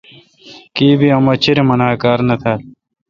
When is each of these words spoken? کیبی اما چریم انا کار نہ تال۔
کیبی 0.75 1.09
اما 1.17 1.33
چریم 1.43 1.69
انا 1.73 1.87
کار 2.01 2.19
نہ 2.27 2.35
تال۔ 2.41 2.59